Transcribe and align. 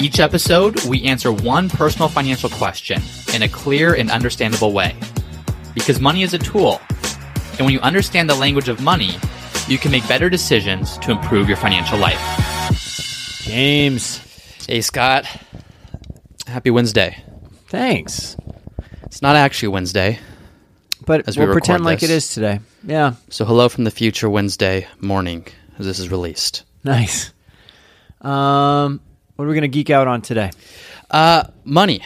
Each 0.00 0.18
episode, 0.18 0.82
we 0.86 1.02
answer 1.04 1.30
one 1.30 1.68
personal 1.68 2.08
financial 2.08 2.48
question 2.48 3.02
in 3.34 3.42
a 3.42 3.48
clear 3.48 3.94
and 3.94 4.10
understandable 4.10 4.72
way. 4.72 4.96
Because 5.74 6.00
money 6.00 6.22
is 6.22 6.32
a 6.32 6.38
tool, 6.38 6.80
and 7.58 7.60
when 7.60 7.70
you 7.70 7.80
understand 7.80 8.28
the 8.30 8.34
language 8.34 8.68
of 8.68 8.80
money, 8.80 9.16
you 9.68 9.76
can 9.78 9.90
make 9.92 10.06
better 10.08 10.30
decisions 10.30 10.96
to 10.98 11.10
improve 11.10 11.48
your 11.48 11.58
financial 11.58 11.98
life. 11.98 12.18
James. 13.42 14.18
Hey, 14.66 14.80
Scott. 14.80 15.26
Happy 16.46 16.70
Wednesday. 16.70 17.22
Thanks. 17.66 18.36
It's 19.04 19.20
not 19.22 19.36
actually 19.36 19.68
Wednesday, 19.68 20.18
But 21.06 21.28
As 21.28 21.36
we 21.36 21.44
we'll 21.44 21.52
pretend 21.54 21.84
like 21.84 22.02
it 22.02 22.06
this. 22.08 22.28
is 22.28 22.34
today. 22.34 22.60
Yeah. 22.84 23.14
so 23.28 23.44
hello 23.44 23.68
from 23.68 23.84
the 23.84 23.90
future 23.90 24.30
Wednesday 24.30 24.86
morning 25.00 25.46
as 25.78 25.84
this 25.86 25.98
is 25.98 26.08
released. 26.10 26.64
Nice. 26.84 27.32
Um, 28.22 29.00
what 29.40 29.46
are 29.46 29.48
we 29.48 29.54
going 29.54 29.62
to 29.62 29.68
geek 29.68 29.88
out 29.88 30.06
on 30.06 30.20
today? 30.20 30.50
Uh, 31.10 31.44
money. 31.64 32.04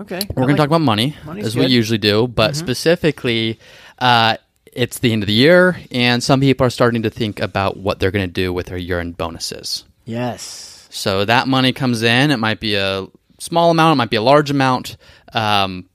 Okay. 0.00 0.18
We're 0.30 0.42
going 0.42 0.56
to 0.56 0.60
talk 0.60 0.66
about 0.66 0.80
money, 0.80 1.16
Money's 1.24 1.46
as 1.46 1.54
we 1.54 1.60
good. 1.60 1.66
Mm-hmm. 1.66 1.74
usually 1.74 1.98
do, 1.98 2.26
but 2.26 2.56
specifically, 2.56 3.60
uh, 4.00 4.38
it's 4.72 4.98
the 4.98 5.12
end 5.12 5.22
of 5.22 5.28
the 5.28 5.32
year, 5.32 5.78
and 5.92 6.20
some 6.24 6.40
people 6.40 6.66
are 6.66 6.70
starting 6.70 7.02
to 7.02 7.10
think 7.10 7.38
about 7.38 7.76
what 7.76 8.00
they're 8.00 8.10
going 8.10 8.26
to 8.26 8.32
do 8.32 8.52
with 8.52 8.66
their 8.66 8.76
year-end 8.76 9.16
bonuses. 9.16 9.84
Yes. 10.06 10.88
So 10.90 11.24
that 11.24 11.46
money 11.46 11.72
comes 11.72 12.02
in. 12.02 12.32
It 12.32 12.38
might 12.38 12.58
be 12.58 12.74
a 12.74 13.06
small 13.38 13.70
amount, 13.70 13.92
it 13.92 13.98
might 13.98 14.10
be 14.10 14.16
a 14.16 14.22
large 14.22 14.50
amount, 14.50 14.96
um, 15.34 15.88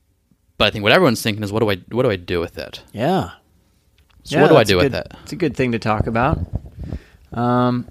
but 0.58 0.68
I 0.68 0.70
think 0.70 0.84
what 0.84 0.94
everyone's 0.94 1.22
thinking 1.22 1.44
is, 1.44 1.52
what 1.52 1.60
do 1.60 1.70
I 1.70 1.76
what 1.90 2.04
do 2.04 2.10
I 2.10 2.16
do 2.16 2.40
with 2.40 2.58
it? 2.58 2.82
Yeah. 2.94 3.32
So 4.24 4.38
Yeah, 4.38 4.44
what 4.44 4.48
do 4.48 4.56
I 4.56 4.64
do 4.64 4.78
with 4.78 4.96
it? 4.96 5.12
It's 5.24 5.34
a 5.34 5.36
good 5.36 5.58
thing 5.58 5.74
to 5.74 5.80
talk 5.80 6.08
about. 6.08 6.40
Um, 7.34 7.90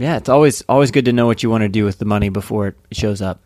yeah, 0.00 0.16
it's 0.16 0.28
always 0.28 0.62
always 0.68 0.90
good 0.90 1.04
to 1.04 1.12
know 1.12 1.26
what 1.26 1.42
you 1.42 1.50
want 1.50 1.62
to 1.62 1.68
do 1.68 1.84
with 1.84 1.98
the 1.98 2.04
money 2.04 2.28
before 2.30 2.68
it 2.68 2.76
shows 2.92 3.20
up. 3.22 3.40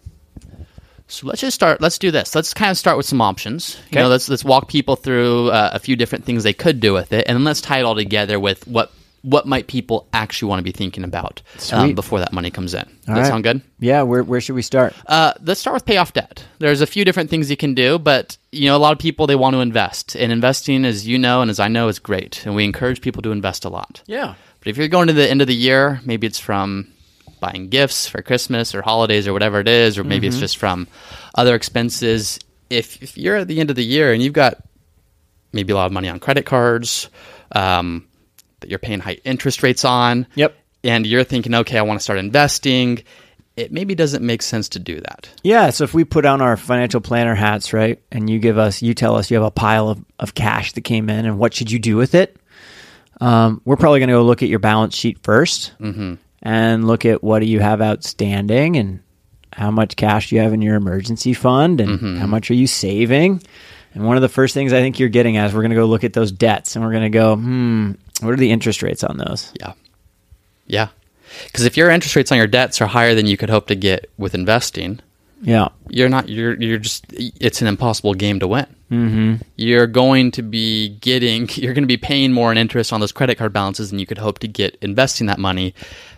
So 1.06 1.27
let's 1.27 1.41
just 1.42 1.55
start. 1.55 1.80
Let's 1.83 1.98
do 1.98 2.11
this. 2.11 2.34
Let's 2.34 2.55
kind 2.55 2.70
of 2.70 2.78
start 2.78 2.96
with 2.96 3.06
some 3.06 3.20
options. 3.20 3.77
You 3.77 3.83
Okay. 3.98 4.00
know, 4.02 4.08
let's 4.08 4.28
let's 4.28 4.44
walk 4.44 4.69
people 4.69 4.96
through 4.96 5.50
uh, 5.50 5.70
a 5.74 5.78
few 5.78 5.96
different 5.96 6.24
things 6.24 6.42
they 6.44 6.55
could 6.55 6.80
do 6.80 6.94
with 6.94 7.12
it, 7.12 7.24
and 7.28 7.36
then 7.36 7.44
let's 7.44 7.61
tie 7.61 7.80
it 7.80 7.83
all 7.83 7.94
together 7.94 8.41
with 8.41 8.66
what 8.66 8.91
what 9.20 9.46
might 9.46 9.66
people 9.69 10.06
actually 10.12 10.48
want 10.50 10.58
to 10.58 10.62
be 10.62 10.70
thinking 10.72 11.02
about 11.02 11.41
um, 11.72 11.94
before 11.94 12.20
that 12.20 12.30
money 12.33 12.50
comes 12.50 12.74
in. 12.74 12.84
Does 12.84 13.08
All 13.08 13.14
that 13.14 13.20
right. 13.22 13.28
sound 13.28 13.44
good? 13.44 13.62
Yeah, 13.80 14.02
where 14.02 14.22
where 14.22 14.41
should 14.41 14.55
we 14.55 14.62
start? 14.62 14.94
Uh, 15.06 15.33
let's 15.42 15.61
start 15.61 15.74
with 15.74 15.84
pay 15.86 15.98
off 15.98 16.12
debt. 16.14 16.44
There's 16.58 16.80
a 16.80 16.86
few 16.86 17.05
different 17.05 17.28
things 17.30 17.50
you 17.50 17.56
can 17.56 17.74
do, 17.74 17.98
but 17.98 18.39
you 18.50 18.66
know, 18.66 18.77
a 18.77 18.78
lot 18.78 18.92
of 18.92 18.98
people 18.98 19.27
they 19.27 19.36
want 19.36 19.55
to 19.55 19.61
invest, 19.61 20.14
and 20.16 20.33
investing, 20.33 20.84
as 20.86 21.06
you 21.06 21.18
know 21.18 21.42
and 21.42 21.50
as 21.50 21.61
I 21.61 21.68
know, 21.68 21.89
is 21.89 21.98
great, 21.98 22.44
and 22.46 22.55
we 22.55 22.64
encourage 22.64 23.02
people 23.02 23.20
to 23.22 23.30
invest 23.30 23.64
a 23.66 23.68
lot. 23.68 24.02
Yeah. 24.06 24.34
But 24.65 24.70
if 24.70 24.77
you're 24.79 24.89
going 24.89 25.09
to 25.09 25.12
the 25.12 25.29
end 25.31 25.43
of 25.43 25.47
the 25.47 25.55
year, 25.55 26.01
maybe 26.07 26.27
it's 26.27 26.39
from 26.39 26.91
buying 27.41 27.69
gifts 27.69 28.09
for 28.09 28.23
Christmas 28.23 28.75
or 28.75 28.80
holidays 28.80 29.29
or 29.29 29.35
whatever 29.35 29.61
it 29.61 29.69
is, 29.69 29.98
or 29.98 30.05
maybe 30.05 30.27
it's 30.27 30.39
just 30.39 30.57
from 30.57 30.89
other 31.35 31.55
expenses. 31.55 32.39
If, 32.70 33.03
if 33.03 33.19
you're 33.19 33.36
at 33.36 33.48
the 33.48 33.61
end 33.61 33.69
of 33.69 33.77
the 33.77 33.85
year 33.85 34.13
and 34.14 34.23
you've 34.23 34.33
got 34.33 34.63
maybe 35.53 35.73
a 35.73 35.77
lot 35.77 35.85
of 35.86 35.92
money 35.92 36.08
on 36.08 36.19
credit 36.19 36.47
cards 36.47 37.11
um, 37.53 38.08
that 38.61 38.70
you're 38.70 38.79
paying 38.79 39.01
high 39.01 39.19
interest 39.24 39.63
rates 39.63 39.85
on, 39.85 40.27
Yep. 40.35 40.57
and 40.83 41.07
you're 41.07 41.24
thinking, 41.24 41.55
okay, 41.55 41.77
I 41.79 41.83
want 41.83 42.01
to 42.01 42.03
start 42.03 42.19
investing, 42.19 43.03
it 43.57 43.70
maybe 43.70 43.95
doesn't 43.95 44.24
make 44.24 44.41
sense 44.41 44.70
to 44.70 44.79
do 44.79 44.98
that. 45.01 45.29
Yeah, 45.42 45.69
so 45.70 45.85
if 45.85 45.92
we 45.92 46.05
put 46.05 46.24
on 46.24 46.41
our 46.41 46.57
financial 46.57 47.03
planner 47.03 47.35
hats, 47.35 47.74
right, 47.74 48.03
and 48.11 48.29
you 48.30 48.39
give 48.39 48.57
us, 48.57 48.80
you 48.80 48.95
tell 48.95 49.17
us 49.17 49.30
you 49.30 49.36
have 49.36 49.45
a 49.47 49.51
pile 49.51 49.91
of, 49.91 50.03
of 50.19 50.35
cash 50.35 50.73
that 50.73 50.80
came 50.80 51.11
in, 51.11 51.27
and 51.27 51.39
what 51.39 51.53
should 51.53 51.70
you 51.70 51.79
do 51.79 51.97
with 51.97 52.14
it? 52.14 52.36
Um, 53.20 53.61
we're 53.64 53.77
probably 53.77 54.01
going 54.01 54.08
to 54.08 54.14
go 54.14 54.23
look 54.25 54.42
at 54.42 54.48
your 54.48 54.58
balance 54.58 54.95
sheet 54.97 55.23
1st 55.23 56.19
and 56.42 56.86
look 56.86 57.05
at 57.07 57.23
what 57.23 57.39
do 57.41 57.47
you 57.47 57.61
have 57.61 57.80
outstanding 57.80 58.77
and 58.77 59.01
how 59.52 59.70
much 59.70 59.97
cash 59.97 60.30
do 60.30 60.36
you 60.36 60.42
have 60.42 60.52
in 60.52 60.61
your 60.63 60.75
emergency 60.75 61.33
fund 61.33 61.80
and 61.80 62.19
how 62.19 62.27
much 62.27 62.51
are 62.51 62.55
you 62.55 62.67
saving. 62.67 63.41
And 63.95 64.05
one 64.05 64.17
of 64.17 64.23
the 64.23 64.29
first 64.29 64.53
things 64.55 64.73
I 64.73 64.80
think 64.80 64.98
you're 64.98 65.08
getting 65.08 65.36
at 65.36 65.47
is 65.47 65.55
we're 65.55 65.61
going 65.63 65.70
to 65.70 65.77
go 65.77 65.86
look 65.86 66.03
at 66.03 66.13
those 66.13 66.33
debts 66.33 66.74
and 66.74 66.85
we're 66.85 66.91
going 66.91 67.05
to 67.05 67.11
go, 67.11 67.36
hmm, 67.36 67.92
what 68.20 68.33
are 68.33 68.36
the 68.36 68.51
interest 68.51 68.83
rates 68.83 69.05
on 69.05 69.17
those? 69.17 69.53
Yeah. 69.61 69.74
Yeah. 70.67 70.89
Because 71.47 71.64
if 71.64 71.77
your 71.77 71.91
interest 71.91 72.17
rates 72.17 72.33
on 72.33 72.39
your 72.39 72.47
debts 72.48 72.80
are 72.80 72.86
higher 72.86 73.14
than 73.14 73.27
you 73.27 73.36
could 73.36 73.51
hope 73.51 73.69
to 73.69 73.77
get 73.77 74.11
with 74.19 74.35
investing, 74.35 74.98
Yeah. 75.42 75.69
you're 75.89 76.08
not 76.08 76.29
you're 76.29 76.61
you're 76.61 76.79
just 76.79 77.05
it's 77.11 77.61
an 77.61 77.69
impossible 77.69 78.14
game 78.14 78.41
to 78.41 78.48
win 78.48 78.67
mm-hmm. 78.90 79.34
you're 79.56 79.86
going 79.86 80.30
to 80.30 80.42
be 80.42 80.90
getting 81.00 81.48
you're 81.55 81.74
going 81.74 81.84
to 81.84 81.89
be 81.89 81.96
paying 81.96 82.33
more 82.33 82.50
in 82.52 82.58
interest 82.58 82.92
on 82.92 83.00
those 83.00 83.12
credit 83.12 83.36
card 83.39 83.52
balances 83.52 83.90
than 83.90 83.98
you 83.98 84.06
could 84.06 84.18
hope 84.18 84.39
to 84.40 84.48
get 84.48 84.77
investing 84.83 85.27
that 85.27 85.39
money 85.39 85.74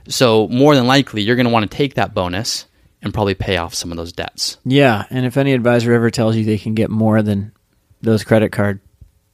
so 0.08 0.48
more 0.48 0.74
than 0.74 0.86
likely 0.86 1.22
you're 1.22 1.36
going 1.36 1.46
to 1.46 1.52
want 1.52 1.68
to 1.68 1.76
take 1.76 1.94
that 1.94 2.14
bonus 2.14 2.66
and 3.02 3.12
probably 3.14 3.34
pay 3.34 3.56
off 3.56 3.74
some 3.74 3.90
of 3.90 3.96
those 3.96 4.12
debts 4.12 4.56
Yeah, 4.64 5.04
and 5.10 5.26
if 5.26 5.36
any 5.36 5.52
advisor 5.52 5.92
ever 5.92 6.10
tells 6.10 6.34
you 6.36 6.44
they 6.44 6.58
can 6.58 6.74
get 6.74 6.90
more 6.90 7.22
than 7.22 7.52
those 8.02 8.24
credit 8.24 8.52
card 8.52 8.80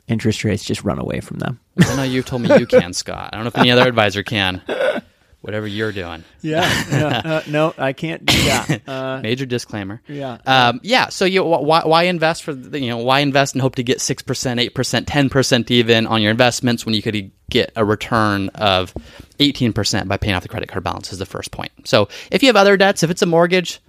interest 0.09 0.45
rates, 0.45 0.65
just 0.65 0.83
run 0.85 0.99
away 0.99 1.21
from 1.21 1.39
them. 1.39 1.61
i 1.81 1.97
know 1.97 2.03
you've 2.03 2.27
told 2.27 2.43
me 2.43 2.55
you 2.59 2.67
can 2.67 2.93
scott 3.03 3.31
i 3.33 3.37
don't 3.37 3.45
know 3.45 3.49
if 3.49 3.59
any 3.59 3.71
other 3.71 3.87
advisor 3.89 4.23
can 4.23 4.61
whatever 5.43 5.67
you're 5.67 5.93
doing 5.93 6.25
Yeah, 6.41 7.43
no, 7.49 7.75
I 7.77 7.93
can't 7.93 8.25
do 8.25 8.37
that. 8.45 8.81
Uh, 8.89 9.21
major 9.23 9.45
disclaimer 9.47 10.01
yeah, 10.09 10.39
Um, 10.47 10.81
yeah. 10.83 11.09
So 11.11 11.25
you 11.25 11.45
why 11.45 11.83
why 11.85 12.05
invest 12.05 12.43
for 12.43 12.53
the, 12.55 12.81
you 12.81 12.89
know 12.89 12.99
why 12.99 13.21
invest 13.21 13.55
and 13.55 13.61
hope 13.63 13.75
to 13.77 13.83
get 13.83 14.01
six 14.01 14.23
percent, 14.23 14.59
eight 14.61 14.75
percent, 14.75 15.07
ten 15.07 15.29
percent 15.29 15.71
even 15.71 16.07
on 16.07 16.23
your 16.23 16.31
investments 16.31 16.85
when 16.87 16.95
you 16.95 17.03
could 17.03 17.31
get 17.51 17.71
a 17.77 17.85
return 17.85 18.49
of 18.55 18.95
eighteen 19.39 19.73
percent 19.73 20.09
by 20.09 20.17
paying 20.17 20.35
off 20.35 20.43
the 20.43 20.49
credit 20.49 20.69
card 20.69 20.83
balance 20.85 21.13
is 21.13 21.19
the 21.19 21.27
first 21.27 21.51
point. 21.53 21.71
So 21.85 22.09
if 22.31 22.43
you 22.43 22.49
have 22.49 22.57
other 22.57 22.77
debts, 22.77 23.03
if 23.03 23.11
it's 23.11 23.23
a 23.23 23.27
mortgage. 23.27 23.81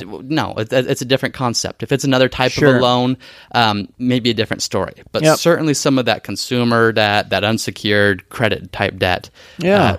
No, 0.00 0.54
it's 0.56 1.02
a 1.02 1.04
different 1.04 1.34
concept. 1.34 1.82
If 1.82 1.90
it's 1.90 2.04
another 2.04 2.28
type 2.28 2.52
Sure. 2.52 2.76
of 2.76 2.76
a 2.76 2.78
loan, 2.84 3.16
um, 3.50 3.88
maybe 3.98 4.30
a 4.30 4.34
different 4.34 4.62
story. 4.62 4.92
But 5.10 5.24
Yep. 5.24 5.38
certainly 5.38 5.74
some 5.74 5.98
of 5.98 6.04
that 6.04 6.22
consumer 6.22 6.92
debt, 6.92 7.30
that 7.30 7.42
unsecured 7.42 8.28
credit 8.28 8.70
type 8.70 8.96
debt, 8.98 9.28
Yeah. 9.58 9.82
uh, 9.82 9.96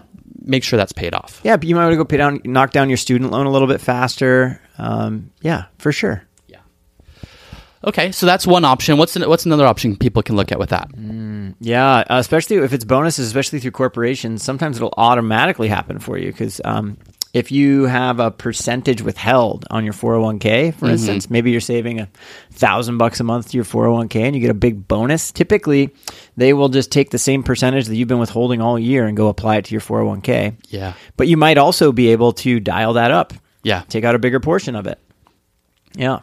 make 0.49 0.63
sure 0.63 0.77
that's 0.77 0.91
paid 0.91 1.13
off. 1.13 1.39
yeah, 1.43 1.55
but 1.55 1.67
you 1.67 1.75
might 1.75 1.83
want 1.83 1.93
to 1.93 1.97
go 1.97 2.05
pay 2.05 2.17
down, 2.17 2.41
knock 2.43 2.71
down 2.71 2.89
your 2.89 2.97
student 2.97 3.31
loan 3.31 3.45
a 3.45 3.51
little 3.51 3.67
bit 3.67 3.79
faster. 3.79 4.59
Um, 4.77 5.31
yeah, 5.41 5.65
for 5.77 5.91
sure. 5.91 6.23
Yeah. 6.47 6.59
Okay, 7.83 8.11
so 8.11 8.25
that's 8.25 8.45
one 8.45 8.65
option. 8.65 8.97
What's 8.97 9.15
an, 9.15 9.27
what's 9.29 9.45
another 9.45 9.65
option 9.65 9.95
people 9.95 10.21
can 10.23 10.35
look 10.35 10.51
at 10.51 10.59
with 10.59 10.69
that? 10.69 10.89
Yeah, 11.61 12.03
uh, 12.09 12.17
especially 12.17 12.57
if 12.57 12.73
it's 12.73 12.85
bonuses, 12.85 13.27
especially 13.27 13.59
through 13.59 13.71
corporations, 13.71 14.43
sometimes 14.43 14.77
it'll 14.77 14.93
automatically 14.97 15.67
happen 15.67 15.99
for 15.99 16.17
you 16.17 16.31
because 16.31 16.59
um, 16.66 16.97
if 17.34 17.51
you 17.51 17.84
have 17.85 18.19
a 18.19 18.31
percentage 18.31 19.01
withheld 19.01 19.66
on 19.69 19.84
your 19.84 19.94
401k, 19.94 20.73
for 20.73 20.85
mm-hmm. 20.85 20.94
instance, 20.94 21.29
maybe 21.29 21.51
you're 21.51 21.62
saving 21.62 22.00
a 22.00 22.09
thousand 22.51 22.97
bucks 22.97 23.19
a 23.19 23.23
month 23.23 23.51
to 23.51 23.57
your 23.57 23.66
401k 23.66 24.22
and 24.22 24.35
you 24.35 24.41
get 24.41 24.50
a 24.50 24.56
big 24.56 24.88
bonus. 24.88 25.31
Typically, 25.31 25.94
they 26.38 26.53
will 26.53 26.69
just 26.69 26.91
take 26.91 27.11
the 27.11 27.20
same 27.20 27.43
percentage 27.43 27.85
that 27.87 27.96
you've 27.96 28.08
been 28.08 28.20
withholding 28.20 28.61
all 28.61 28.79
year 28.79 29.05
and 29.05 29.16
go 29.16 29.28
apply 29.28 29.58
it 29.58 29.66
to 29.66 29.72
your 29.72 29.81
401k. 29.81 30.55
Yeah, 30.70 30.93
But 31.17 31.28
you 31.28 31.37
might 31.37 31.58
also 31.58 31.91
be 31.91 32.09
able 32.09 32.34
to 32.34 32.59
dial 32.59 32.93
that 32.93 33.11
up, 33.11 33.34
yeah. 33.64 33.84
take 33.90 34.03
out 34.03 34.16
a 34.16 34.20
bigger 34.20 34.40
portion 34.40 34.76
of 34.76 34.87
it. 34.87 34.97
Yeah. 35.93 36.20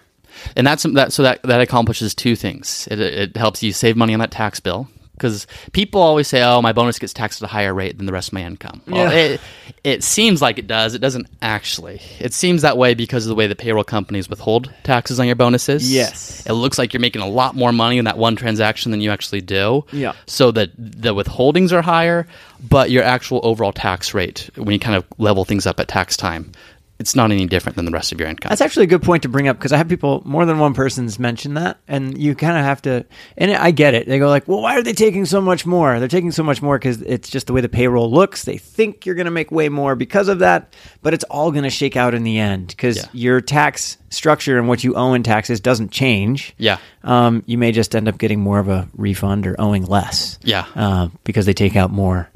and 0.57 0.67
that's 0.67 0.83
that 0.83 1.13
so 1.13 1.23
that 1.23 1.43
that 1.45 1.63
accomplishes 1.63 2.15
two 2.15 2.37
things 2.37 2.87
it, 2.91 3.01
it 3.01 3.37
helps 3.37 3.63
you 3.63 3.73
save 3.73 3.97
money 3.97 4.13
on 4.13 4.21
that 4.21 4.31
tax 4.31 4.61
bill 4.61 4.87
because 5.17 5.47
people 5.73 6.01
always 6.01 6.29
say 6.29 6.43
oh 6.43 6.63
my 6.63 6.73
bonus 6.73 6.99
gets 6.99 7.13
taxed 7.13 7.43
at 7.43 7.49
a 7.49 7.53
higher 7.53 7.75
rate 7.75 7.97
than 7.97 8.07
the 8.07 8.13
rest 8.13 8.29
of 8.29 8.33
my 8.35 8.43
income 8.43 8.83
well 8.87 9.13
Yeah. 9.13 9.19
it, 9.19 9.41
it 9.85 10.05
seems 10.05 10.41
like 10.43 10.59
it 10.59 10.67
does 10.67 10.95
it 10.95 10.99
doesn't 11.01 11.27
actually 11.43 12.01
it 12.21 12.33
seems 12.33 12.63
that 12.63 12.77
way 12.79 12.95
because 12.95 13.25
of 13.25 13.29
the 13.29 13.35
way 13.35 13.47
the 13.47 13.55
payroll 13.57 13.85
companies 13.85 14.29
withhold 14.29 14.73
taxes 14.85 15.19
on 15.21 15.27
your 15.27 15.37
bonuses 15.37 15.93
Yes. 15.93 16.45
it 16.47 16.53
looks 16.53 16.79
like 16.79 16.93
you're 16.93 17.01
making 17.01 17.23
a 17.23 17.29
lot 17.29 17.55
more 17.55 17.73
money 17.73 17.99
in 17.99 18.05
that 18.05 18.19
one 18.19 18.37
transaction 18.37 18.91
than 18.91 19.01
you 19.01 19.11
actually 19.11 19.41
do 19.41 19.85
Yeah. 19.93 20.13
so 20.27 20.51
that 20.53 20.71
the 20.77 21.15
withholdings 21.15 21.73
are 21.73 21.83
higher 21.83 22.27
but 22.69 22.91
your 22.91 23.03
actual 23.03 23.41
overall 23.43 23.73
tax 23.73 24.15
rate 24.15 24.51
when 24.57 24.71
you 24.71 24.79
kind 24.79 24.97
of 24.97 25.05
level 25.19 25.45
things 25.45 25.67
up 25.67 25.79
at 25.81 25.89
tax 25.89 26.17
time 26.17 26.53
it's 26.99 27.15
not 27.15 27.31
any 27.31 27.47
different 27.47 27.77
than 27.77 27.85
the 27.85 27.91
rest 27.91 28.11
of 28.13 28.19
your 28.21 28.29
income. 28.29 28.49
That's 28.49 28.61
actually 28.63 28.85
a 28.85 28.89
good 28.89 29.03
point 29.03 29.23
to 29.25 29.29
bring 29.29 29.49
up 29.49 29.59
because 29.59 29.73
I 29.73 29.77
have 29.77 29.89
people, 29.89 30.23
more 30.25 30.47
than 30.47 30.59
one 30.59 30.73
person's 30.73 31.19
mentioned 31.19 31.57
that, 31.59 31.79
and 31.87 32.17
you 32.17 32.35
kind 32.35 32.57
of 32.57 32.65
have 32.65 32.81
to. 32.83 33.05
And 33.37 33.51
I 33.53 33.71
get 33.71 33.95
it. 33.95 34.07
They 34.09 34.19
go 34.19 34.29
like, 34.29 34.49
"Well, 34.49 34.63
why 34.63 34.77
are 34.79 34.83
they 34.83 34.95
taking 34.95 35.27
so 35.27 35.41
much 35.41 35.67
more? 35.67 35.99
They're 35.99 36.09
taking 36.09 36.31
so 36.33 36.43
much 36.43 36.63
more 36.63 36.79
because 36.79 37.03
it's 37.03 37.29
just 37.29 37.49
the 37.49 37.53
way 37.53 37.61
the 37.61 37.69
payroll 37.69 38.11
looks. 38.11 38.45
They 38.45 38.57
think 38.57 39.05
you're 39.05 39.15
going 39.15 39.27
to 39.27 39.31
make 39.31 39.51
way 39.51 39.69
more 39.69 39.95
because 39.95 40.29
of 40.29 40.39
that, 40.39 40.75
but 41.03 41.13
it's 41.13 41.25
all 41.25 41.51
going 41.51 41.65
to 41.65 41.71
shake 41.71 41.97
out 41.97 42.15
in 42.15 42.23
the 42.25 42.39
end 42.39 42.69
because 42.69 42.97
Yeah. 42.97 43.05
your 43.13 43.41
tax 43.43 43.99
structure 44.09 44.57
and 44.59 44.67
what 44.67 44.83
you 44.83 44.95
owe 44.95 45.13
in 45.13 45.23
taxes 45.23 45.61
doesn't 45.61 45.91
change. 45.91 46.55
Yeah. 46.57 46.79
um, 47.05 47.43
you 47.47 47.59
may 47.59 47.73
just 47.73 47.95
end 47.95 48.09
up 48.09 48.17
getting 48.19 48.41
more 48.41 48.59
of 48.59 48.69
a 48.69 48.89
refund 48.97 49.47
or 49.47 49.55
owing 49.59 49.85
less. 49.85 50.39
Yeah. 50.43 50.65
uh, 50.75 51.09
because 51.25 51.45
they 51.45 51.53
take 51.53 51.77
out 51.77 51.91
more 51.91 52.31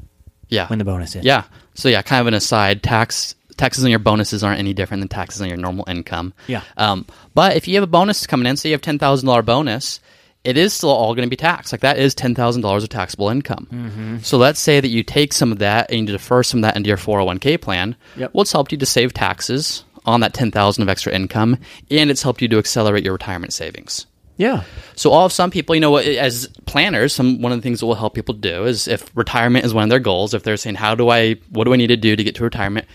yeah. 0.49 0.67
when 0.67 0.77
the 0.79 0.85
bonus 0.85 1.15
is. 1.15 1.25
Yeah. 1.25 1.43
So 1.73 1.89
yeah, 1.89 2.01
kind 2.03 2.21
of 2.21 2.27
an 2.27 2.33
aside, 2.35 2.83
tax 2.83 3.33
taxes 3.57 3.83
on 3.83 3.89
your 3.89 3.99
bonuses 3.99 4.43
aren't 4.43 4.59
any 4.59 4.73
different 4.73 5.01
than 5.01 5.07
taxes 5.09 5.41
on 5.41 5.47
your 5.47 5.57
normal 5.57 5.85
income. 5.87 6.33
Yeah. 6.47 6.63
Um, 6.77 7.05
but 7.33 7.55
if 7.55 7.67
you 7.67 7.75
have 7.75 7.83
a 7.83 7.87
bonus 7.87 8.25
coming 8.27 8.47
in, 8.47 8.57
say 8.57 8.69
you 8.69 8.73
have 8.73 8.81
ten 8.81 8.99
thousand 8.99 9.27
dollar 9.27 9.41
bonus, 9.41 9.99
it 10.43 10.57
is 10.57 10.73
still 10.73 10.89
all 10.89 11.13
going 11.13 11.25
to 11.27 11.29
be 11.29 11.35
taxed. 11.35 11.71
Like 11.71 11.81
that 11.81 11.99
is 11.99 12.15
ten 12.15 12.33
thousand 12.35 12.61
dollars 12.61 12.83
of 12.83 12.89
taxable 12.89 13.29
income. 13.29 13.67
Mm-hmm. 13.71 14.17
So 14.19 14.37
let's 14.37 14.59
say 14.59 14.79
that 14.79 14.87
you 14.89 15.03
take 15.03 15.33
some 15.33 15.51
of 15.51 15.59
that 15.59 15.91
and 15.91 16.01
you 16.01 16.05
defer 16.07 16.43
some 16.43 16.59
of 16.59 16.61
that 16.63 16.75
into 16.75 16.87
your 16.87 16.97
four 16.97 17.17
hundred 17.17 17.25
one 17.27 17.39
k 17.39 17.57
plan. 17.57 17.95
Yep. 18.17 18.33
Well, 18.33 18.41
it's 18.41 18.51
helped 18.51 18.71
you 18.71 18.77
to 18.79 18.85
save 18.85 19.13
taxes 19.13 19.83
on 20.05 20.21
that 20.21 20.33
ten 20.33 20.51
thousand 20.51 20.81
of 20.81 20.89
extra 20.89 21.13
income, 21.13 21.57
and 21.91 22.09
it's 22.09 22.23
helped 22.23 22.41
you 22.41 22.47
to 22.47 22.57
accelerate 22.57 23.03
your 23.03 23.13
retirement 23.13 23.53
savings. 23.53 24.07
yeah, 24.37 24.63
So 24.95 25.11
all 25.11 25.27
of 25.27 25.31
some 25.31 25.51
people, 25.51 25.75
you 25.75 25.81
know, 25.81 25.97
as 25.97 26.47
planners, 26.65 27.13
some 27.13 27.39
one 27.43 27.51
of 27.51 27.59
the 27.59 27.61
things 27.61 27.81
that 27.81 27.85
will 27.85 27.93
help 27.93 28.15
people 28.15 28.33
do 28.33 28.65
is 28.65 28.87
if 28.87 29.15
retirement 29.15 29.63
is 29.63 29.75
one 29.75 29.83
of 29.83 29.91
their 29.91 29.99
goals, 29.99 30.33
if 30.33 30.41
they're 30.41 30.57
saying, 30.57 30.77
"How 30.77 30.95
do 30.95 31.09
I? 31.09 31.35
What 31.51 31.65
do 31.65 31.73
I 31.73 31.75
need 31.75 31.87
to 31.87 31.97
do 31.97 32.15
to 32.15 32.23
get 32.23 32.33
to 32.35 32.43
retirement?" 32.43 32.87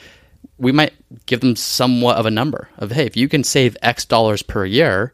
We 0.58 0.72
might 0.72 0.94
give 1.26 1.40
them 1.40 1.54
somewhat 1.56 2.16
of 2.16 2.26
a 2.26 2.30
number 2.30 2.68
of, 2.78 2.92
"Hey, 2.92 3.04
if 3.06 3.16
you 3.16 3.28
can 3.28 3.44
save 3.44 3.76
X 3.82 4.04
dollars 4.04 4.42
per 4.42 4.64
year, 4.64 5.12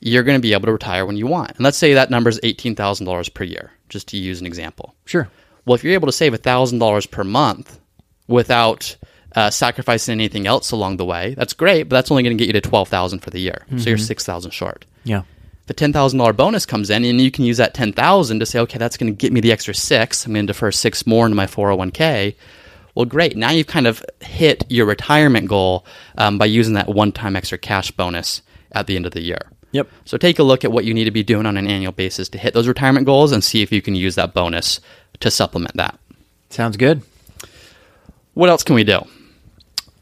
you're 0.00 0.22
going 0.22 0.38
to 0.38 0.42
be 0.42 0.52
able 0.52 0.66
to 0.66 0.72
retire 0.72 1.04
when 1.04 1.16
you 1.16 1.26
want." 1.26 1.50
And 1.50 1.60
let's 1.60 1.76
say 1.78 1.94
that 1.94 2.10
number 2.10 2.30
is 2.30 2.40
eighteen 2.42 2.74
thousand 2.74 3.06
dollars 3.06 3.28
per 3.28 3.44
year, 3.44 3.72
just 3.88 4.08
to 4.08 4.16
use 4.16 4.40
an 4.40 4.46
example. 4.46 4.94
sure. 5.04 5.28
Well, 5.64 5.74
if 5.74 5.82
you're 5.82 5.94
able 5.94 6.06
to 6.06 6.12
save 6.12 6.34
thousand 6.38 6.78
dollars 6.78 7.06
per 7.06 7.24
month 7.24 7.80
without 8.28 8.96
uh, 9.34 9.50
sacrificing 9.50 10.12
anything 10.12 10.46
else 10.46 10.70
along 10.70 10.96
the 10.96 11.04
way, 11.04 11.34
that's 11.34 11.52
great. 11.52 11.84
But 11.84 11.96
that's 11.96 12.10
only 12.10 12.22
going 12.22 12.36
to 12.36 12.42
get 12.42 12.46
you 12.46 12.60
to 12.60 12.66
twelve 12.68 12.88
thousand 12.88 13.18
for 13.18 13.30
the 13.30 13.40
year, 13.40 13.66
so 13.76 13.88
you're 13.90 13.98
six 13.98 14.24
thousand 14.24 14.52
short 14.52 14.86
Yeah, 15.04 15.22
the 15.66 15.74
ten 15.74 15.92
thousand 15.92 16.18
dollar 16.20 16.32
bonus 16.32 16.64
comes 16.64 16.88
in, 16.88 17.04
and 17.04 17.20
you 17.20 17.30
can 17.30 17.44
use 17.44 17.58
that 17.58 17.74
ten 17.74 17.92
thousand 17.92 18.38
to 18.40 18.46
say, 18.46 18.60
okay, 18.60 18.78
that's 18.78 18.96
going 18.96 19.12
to 19.12 19.16
get 19.16 19.32
me 19.32 19.40
the 19.40 19.52
extra 19.52 19.74
six. 19.74 20.24
I'm 20.24 20.32
going 20.32 20.46
to 20.46 20.52
defer 20.52 20.70
six 20.72 21.06
more 21.06 21.26
into 21.26 21.36
my 21.36 21.46
four 21.46 21.68
hundred 21.68 21.78
one 21.78 21.90
k. 21.90 22.36
Well, 22.96 23.04
great. 23.04 23.36
Now 23.36 23.50
you've 23.50 23.66
kind 23.66 23.86
of 23.86 24.02
hit 24.22 24.64
your 24.70 24.86
retirement 24.86 25.48
goal 25.48 25.84
um, 26.16 26.38
by 26.38 26.46
using 26.46 26.74
that 26.74 26.88
one 26.88 27.12
time 27.12 27.36
extra 27.36 27.58
cash 27.58 27.90
bonus 27.90 28.40
at 28.72 28.86
the 28.86 28.96
end 28.96 29.04
of 29.04 29.12
the 29.12 29.20
year. 29.20 29.52
yep. 29.70 29.88
So 30.06 30.16
take 30.16 30.38
a 30.38 30.42
look 30.42 30.64
at 30.64 30.72
what 30.72 30.86
you 30.86 30.94
need 30.94 31.04
to 31.04 31.10
be 31.10 31.22
doing 31.22 31.44
on 31.44 31.58
an 31.58 31.66
annual 31.66 31.92
basis 31.92 32.30
to 32.30 32.38
hit 32.38 32.54
those 32.54 32.66
retirement 32.66 33.04
goals, 33.04 33.32
and 33.32 33.44
see 33.44 33.60
if 33.60 33.70
you 33.70 33.82
can 33.82 33.94
use 33.94 34.14
that 34.14 34.32
bonus 34.32 34.80
to 35.20 35.30
supplement 35.30 35.76
that. 35.76 35.98
Sounds 36.48 36.78
good. 36.78 37.02
What 38.32 38.48
else 38.48 38.62
can 38.62 38.74
we 38.74 38.84
do? 38.84 39.00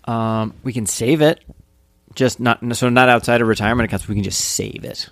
Um, 0.04 0.54
we 0.62 0.72
can 0.72 0.86
save 0.86 1.20
it, 1.20 1.42
just 2.14 2.38
not 2.38 2.60
so 2.76 2.88
not 2.90 3.08
outside 3.08 3.40
of 3.40 3.48
retirement 3.48 3.86
accounts. 3.86 4.06
We 4.06 4.14
can 4.14 4.24
just 4.24 4.40
save 4.40 4.84
it. 4.84 5.08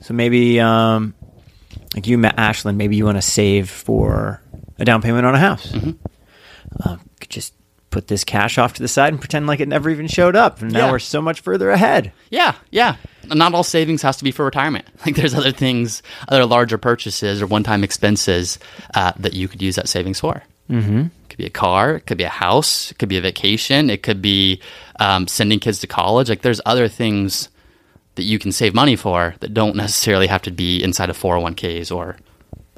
So 0.00 0.14
maybe, 0.14 0.60
um, 0.60 1.14
like 1.94 2.06
you, 2.06 2.16
Matt 2.16 2.38
Ashland, 2.38 2.78
maybe 2.78 2.96
you 2.96 3.04
want 3.04 3.18
to 3.18 3.22
save 3.22 3.68
for 3.68 4.40
a 4.78 4.84
down 4.86 5.02
payment 5.02 5.26
on 5.26 5.34
a 5.34 5.38
house. 5.38 5.74
Um, 5.74 5.98
could 7.20 7.30
just 7.30 7.54
put 7.90 8.08
this 8.08 8.24
cash 8.24 8.58
off 8.58 8.74
to 8.74 8.82
the 8.82 8.88
side 8.88 9.12
and 9.12 9.20
pretend 9.20 9.46
like 9.46 9.60
it 9.60 9.68
never 9.68 9.88
even 9.90 10.06
showed 10.06 10.36
up, 10.36 10.60
and 10.60 10.72
now 10.72 10.86
Yeah. 10.86 10.90
we're 10.92 10.98
so 10.98 11.22
much 11.22 11.40
further 11.40 11.70
ahead. 11.70 12.12
Yeah, 12.30 12.54
yeah. 12.70 12.96
Not 13.28 13.54
all 13.54 13.64
savings 13.64 14.02
has 14.02 14.16
to 14.18 14.24
be 14.24 14.30
for 14.32 14.44
retirement. 14.44 14.84
Like 15.06 15.14
there's 15.16 15.34
other 15.34 15.52
things, 15.52 16.02
other 16.28 16.44
larger 16.46 16.78
purchases 16.78 17.40
or 17.40 17.46
one-time 17.46 17.82
expenses 17.84 18.58
uh, 18.94 19.12
that 19.18 19.32
you 19.34 19.48
could 19.48 19.62
use 19.62 19.76
that 19.76 19.88
savings 19.88 20.20
for. 20.20 20.42
Mm-hmm. 20.70 20.98
It 21.00 21.28
could 21.28 21.38
be 21.38 21.46
a 21.46 21.50
car, 21.50 21.94
it 21.96 22.06
could 22.06 22.18
be 22.18 22.24
a 22.24 22.28
house, 22.28 22.90
it 22.90 22.98
could 22.98 23.08
be 23.08 23.18
a 23.18 23.20
vacation, 23.22 23.88
it 23.88 24.02
could 24.02 24.20
be 24.20 24.60
um, 25.00 25.26
sending 25.28 25.60
kids 25.60 25.78
to 25.80 25.86
college. 25.86 26.28
Like 26.28 26.42
there's 26.42 26.60
other 26.66 26.88
things 26.88 27.48
that 28.16 28.24
you 28.24 28.38
can 28.38 28.50
save 28.52 28.74
money 28.74 28.96
for 28.96 29.34
that 29.40 29.54
don't 29.54 29.76
necessarily 29.76 30.26
have 30.26 30.42
to 30.42 30.50
be 30.50 30.82
inside 30.82 31.08
of 31.10 31.16
401ks 31.18 31.94
or 31.94 32.16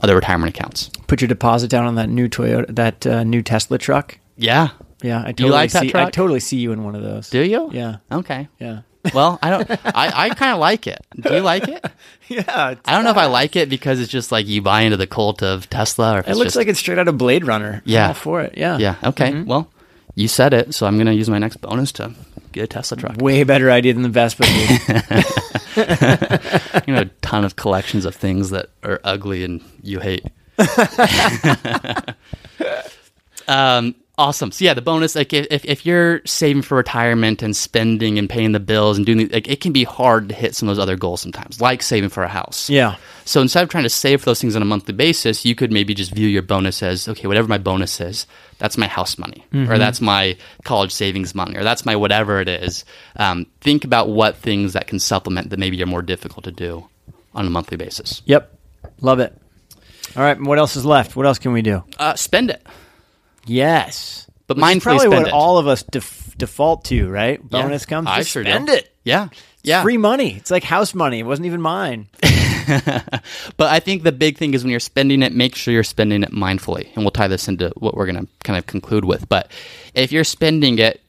other 0.00 0.14
retirement 0.14 0.56
accounts. 0.56 0.90
Put 1.06 1.20
your 1.20 1.28
deposit 1.28 1.68
down 1.70 1.86
on 1.86 1.94
that 1.96 2.08
new 2.08 2.28
Toyota, 2.28 2.74
that 2.74 3.06
uh, 3.06 3.24
new 3.24 3.42
Tesla 3.42 3.78
truck. 3.78 4.18
Yeah. 4.36 4.68
Yeah, 5.02 5.20
I 5.20 5.32
totally 5.32 5.50
like 5.50 5.70
that 5.72 5.82
see. 5.82 5.92
I 5.94 6.10
totally 6.10 6.40
see 6.40 6.56
you 6.58 6.72
in 6.72 6.82
one 6.82 6.94
of 6.96 7.02
those. 7.02 7.30
Do 7.30 7.40
you? 7.42 7.70
Yeah. 7.72 7.96
Okay. 8.10 8.48
Yeah. 8.58 8.80
Well, 9.14 9.38
I 9.42 9.50
don't. 9.50 9.70
I, 9.84 10.12
I 10.24 10.28
kind 10.30 10.52
of 10.52 10.58
like 10.58 10.86
it. 10.88 10.98
Do 11.18 11.34
you 11.34 11.40
like 11.40 11.68
it? 11.68 11.84
yeah. 12.28 12.74
I 12.84 12.92
don't 12.92 13.04
know 13.04 13.10
if 13.10 13.16
I 13.16 13.26
like 13.26 13.54
it 13.54 13.68
because 13.68 14.00
it's 14.00 14.10
just 14.10 14.32
like 14.32 14.46
you 14.48 14.60
buy 14.60 14.82
into 14.82 14.96
the 14.96 15.06
cult 15.06 15.42
of 15.42 15.70
Tesla, 15.70 16.18
It 16.18 16.30
looks 16.30 16.46
just, 16.46 16.56
like 16.56 16.66
it's 16.66 16.80
straight 16.80 16.98
out 16.98 17.06
of 17.06 17.16
Blade 17.16 17.46
Runner. 17.46 17.74
I'm 17.74 17.82
Yeah. 17.84 18.08
all 18.08 18.14
for 18.14 18.40
it. 18.40 18.58
Yeah. 18.58 18.78
yeah. 18.78 18.96
Okay, 19.04 19.42
well, 19.42 19.70
you 20.16 20.26
said 20.26 20.52
it, 20.52 20.74
so 20.74 20.86
I'm 20.86 20.96
going 20.96 21.06
to 21.06 21.14
use 21.14 21.30
my 21.30 21.38
next 21.38 21.58
bonus 21.58 21.92
to 21.92 22.12
a 22.60 22.66
Tesla 22.66 22.96
truck. 22.96 23.16
Way 23.18 23.44
better 23.44 23.70
idea 23.70 23.94
than 23.94 24.02
the 24.02 24.08
Vespa. 24.08 24.46
you 26.86 26.94
know, 26.94 27.02
a 27.02 27.10
ton 27.22 27.44
of 27.44 27.56
collections 27.56 28.04
of 28.04 28.14
things 28.14 28.50
that 28.50 28.70
are 28.82 29.00
ugly 29.04 29.44
and 29.44 29.62
you 29.82 30.00
hate. 30.00 30.26
um, 33.48 33.94
awesome. 34.18 34.52
So 34.52 34.64
yeah, 34.64 34.74
the 34.74 34.82
bonus, 34.82 35.14
like 35.14 35.32
if, 35.32 35.46
if 35.50 35.64
if 35.64 35.86
you're 35.86 36.20
saving 36.26 36.62
for 36.62 36.76
retirement 36.76 37.42
and 37.42 37.56
spending 37.56 38.18
and 38.18 38.28
paying 38.28 38.52
the 38.52 38.60
bills 38.60 38.96
and 38.96 39.06
doing, 39.06 39.18
the, 39.18 39.28
like 39.28 39.48
it 39.48 39.60
can 39.60 39.72
be 39.72 39.84
hard 39.84 40.28
to 40.28 40.34
hit 40.34 40.54
some 40.54 40.68
of 40.68 40.76
those 40.76 40.82
other 40.82 40.96
goals 40.96 41.22
sometimes, 41.22 41.60
like 41.60 41.82
saving 41.82 42.10
for 42.10 42.22
a 42.24 42.28
house. 42.28 42.68
yeah. 42.68 42.96
So 43.24 43.42
instead 43.42 43.62
of 43.62 43.68
trying 43.68 43.84
to 43.84 43.90
save 43.90 44.20
for 44.20 44.26
those 44.26 44.40
things 44.40 44.56
on 44.56 44.62
a 44.62 44.64
monthly 44.64 44.94
basis, 44.94 45.44
you 45.44 45.54
could 45.54 45.70
maybe 45.70 45.94
just 45.94 46.12
view 46.12 46.26
your 46.28 46.40
bonus 46.42 46.82
as 46.82 47.06
okay, 47.08 47.26
whatever 47.28 47.46
my 47.46 47.58
bonus 47.58 48.00
is, 48.00 48.26
that's 48.58 48.78
my 48.78 48.86
house 48.86 49.18
money, 49.18 49.44
or 49.52 49.76
that's 49.78 50.00
my 50.00 50.36
college 50.64 50.92
savings 50.92 51.34
money, 51.34 51.56
or 51.56 51.62
that's 51.62 51.84
my 51.84 51.94
whatever 51.94 52.40
it 52.40 52.48
is. 52.48 52.84
Um, 53.16 53.46
think 53.60 53.84
about 53.84 54.08
what 54.08 54.36
things 54.36 54.72
that 54.72 54.86
can 54.86 54.98
supplement 54.98 55.50
that 55.50 55.58
maybe 55.58 55.82
are 55.82 55.86
more 55.86 56.00
difficult 56.02 56.44
to 56.44 56.52
do 56.52 56.88
on 57.34 57.46
a 57.46 57.50
monthly 57.50 57.76
basis. 57.76 58.22
Yep. 58.24 58.50
Love 59.02 59.20
it. 59.20 59.36
All 60.16 60.22
right. 60.22 60.40
What 60.40 60.58
else 60.58 60.74
is 60.74 60.86
left? 60.86 61.14
What 61.14 61.26
else 61.26 61.38
can 61.38 61.52
we 61.52 61.60
do? 61.60 61.84
Uh, 61.98 62.14
spend 62.14 62.48
it, 62.50 62.66
Yes. 63.48 64.26
but 64.46 64.56
Which 64.56 64.64
is 64.64 64.70
mindfully 64.70 64.82
probably 64.82 64.98
spend 65.00 65.14
what 65.22 65.26
it. 65.28 65.32
all 65.32 65.58
of 65.58 65.66
us 65.66 65.82
def- 65.82 66.36
default 66.38 66.84
to, 66.86 67.08
right? 67.08 67.40
Yeah, 67.40 67.62
Bonus 67.62 67.86
comes. 67.86 68.06
I 68.08 68.22
sure 68.22 68.44
spend 68.44 68.66
do. 68.68 68.74
it. 68.74 68.94
Yeah, 69.04 69.28
yeah. 69.62 69.82
Free 69.82 69.96
money. 69.96 70.34
It's 70.36 70.50
like 70.50 70.62
house 70.64 70.94
money. 70.94 71.18
It 71.18 71.24
wasn't 71.26 71.46
even 71.46 71.60
mine. 71.60 72.06
But 73.56 73.72
I 73.72 73.80
think 73.80 74.02
the 74.02 74.12
big 74.12 74.36
thing 74.36 74.52
is 74.52 74.62
when 74.62 74.70
you're 74.70 74.78
spending 74.78 75.22
it, 75.22 75.32
make 75.32 75.54
sure 75.54 75.72
you're 75.72 75.82
spending 75.82 76.22
it 76.22 76.30
mindfully. 76.32 76.88
And 76.94 77.02
we'll 77.02 77.10
tie 77.10 77.26
this 77.28 77.48
into 77.48 77.72
what 77.76 77.94
we're 77.94 78.04
going 78.04 78.26
to 78.26 78.28
kind 78.44 78.58
of 78.58 78.66
conclude 78.66 79.06
with. 79.06 79.26
But 79.26 79.50
if 79.94 80.12
you're 80.12 80.22
spending 80.24 80.78
it, 80.78 81.00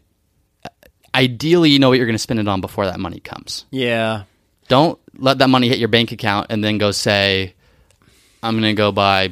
ideally, 1.14 1.70
you 1.70 1.80
know 1.80 1.90
what 1.90 1.98
you're 1.98 2.06
going 2.08 2.16
to 2.16 2.18
spend 2.20 2.40
it 2.40 2.48
on 2.48 2.62
before 2.62 2.86
that 2.86 2.98
money 3.00 3.20
comes. 3.20 3.66
Yeah. 3.72 4.24
Don't 4.70 4.98
let 5.18 5.40
that 5.40 5.50
money 5.50 5.68
hit 5.68 5.80
your 5.80 5.90
bank 5.90 6.14
account 6.14 6.48
and 6.50 6.64
then 6.64 6.78
go 6.78 6.92
say, 6.92 7.54
I'm 8.42 8.54
going 8.54 8.74
to 8.74 8.78
go 8.78 8.94
buy 8.94 9.32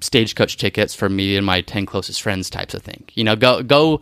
stagecoach 0.00 0.56
tickets 0.56 0.94
for 0.94 1.08
me 1.08 1.36
and 1.36 1.44
my 1.44 1.60
10 1.60 1.84
closest 1.86 2.22
friends 2.22 2.48
types 2.48 2.72
of 2.74 2.82
thing. 2.82 3.04
You 3.14 3.24
know, 3.24 3.34
go, 3.36 3.62
go, 3.62 4.00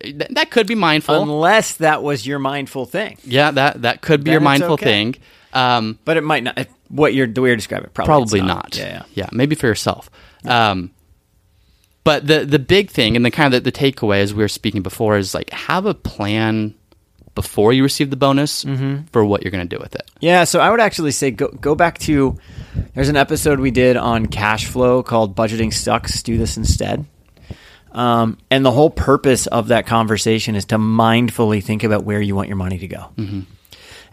th- 0.00 0.28
that 0.30 0.50
could 0.50 0.66
be 0.66 0.74
mindful. 0.74 1.20
Unless 1.20 1.74
that 1.78 2.02
was 2.02 2.26
your 2.26 2.38
mindful 2.38 2.86
thing, 2.86 3.18
yeah, 3.24 3.50
that, 3.50 3.82
that 3.82 4.02
could 4.02 4.20
be 4.22 4.28
Then 4.28 4.32
your 4.32 4.40
mindful 4.40 4.72
okay. 4.74 4.84
thing. 4.84 5.16
Um, 5.52 5.98
but 6.04 6.16
it 6.16 6.22
might 6.22 6.42
not. 6.44 6.58
if- 6.58 6.68
What 6.88 7.12
you're 7.14 7.26
the 7.26 7.40
way 7.40 7.48
you're 7.48 7.56
describing 7.56 7.86
it, 7.86 7.94
probably, 7.94 8.08
Probably 8.08 8.38
it's 8.40 8.46
not. 8.46 8.76
Yeah. 8.76 8.84
yeah. 8.84 9.02
Yeah, 9.14 9.28
maybe 9.32 9.54
for 9.54 9.66
yourself. 9.66 10.10
Um, 10.46 10.90
but 12.04 12.26
the 12.26 12.44
the 12.44 12.58
big 12.58 12.90
thing 12.90 13.16
and 13.16 13.24
the 13.24 13.30
kind 13.30 13.54
of 13.54 13.62
the, 13.64 13.70
the 13.70 13.76
takeaway 13.76 14.18
as 14.20 14.34
we 14.34 14.42
were 14.42 14.48
speaking 14.48 14.82
before 14.82 15.16
is 15.16 15.34
like 15.34 15.50
have 15.50 15.86
a 15.86 15.94
plan 15.94 16.74
before 17.34 17.72
you 17.72 17.82
receive 17.82 18.10
the 18.10 18.16
bonus 18.16 18.64
Mm-hmm. 18.64 19.04
for 19.12 19.24
what 19.24 19.42
you're 19.42 19.50
going 19.50 19.66
to 19.68 19.76
do 19.76 19.80
with 19.80 19.94
it. 19.94 20.10
Yeah, 20.20 20.44
so 20.44 20.60
I 20.60 20.70
would 20.70 20.80
actually 20.80 21.12
say 21.12 21.30
go 21.30 21.48
go 21.48 21.74
back 21.74 21.98
to 22.00 22.38
there's 22.94 23.08
an 23.08 23.16
episode 23.16 23.58
we 23.60 23.70
did 23.70 23.96
on 23.96 24.26
cash 24.26 24.66
flow 24.66 25.02
called 25.02 25.34
Budgeting 25.36 25.72
Sucks, 25.72 26.22
Do 26.22 26.36
This 26.38 26.56
Instead. 26.56 27.06
Um, 27.92 28.38
and 28.50 28.64
the 28.64 28.70
whole 28.70 28.88
purpose 28.90 29.46
of 29.46 29.68
that 29.68 29.86
conversation 29.86 30.54
is 30.56 30.64
to 30.66 30.78
mindfully 30.78 31.62
think 31.62 31.84
about 31.84 32.04
where 32.04 32.20
you 32.22 32.34
want 32.34 32.48
your 32.48 32.56
money 32.56 32.78
to 32.78 32.88
go. 32.88 33.10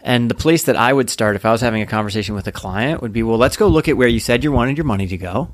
And 0.02 0.30
the 0.30 0.34
place 0.34 0.64
that 0.64 0.76
I 0.76 0.92
would 0.92 1.10
start 1.10 1.36
if 1.36 1.44
I 1.46 1.52
was 1.52 1.60
having 1.60 1.82
a 1.82 1.86
conversation 1.86 2.34
with 2.34 2.46
a 2.46 2.52
client 2.52 3.02
would 3.02 3.12
be, 3.12 3.22
well, 3.22 3.36
let's 3.38 3.56
go 3.58 3.68
look 3.68 3.88
at 3.88 3.96
where 3.96 4.08
you 4.08 4.20
said 4.20 4.44
you 4.44 4.52
wanted 4.52 4.76
your 4.78 4.86
money 4.86 5.06
to 5.08 5.16
go, 5.18 5.52